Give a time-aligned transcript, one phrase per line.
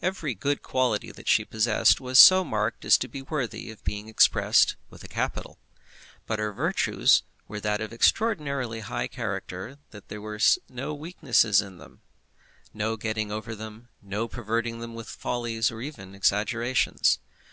[0.00, 4.06] Every good quality that she possessed was so marked as to be worthy of being
[4.08, 5.58] expressed with a capital.
[6.28, 11.78] But her virtues were of that extraordinarily high character that there was no weakness in
[11.78, 12.02] them,
[12.72, 17.18] no getting over them, no perverting them with follies or even exaggerations.